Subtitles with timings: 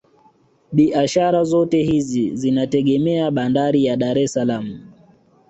[0.71, 4.79] Biashara zote hizi zinategemea bandari ya Dar es salaam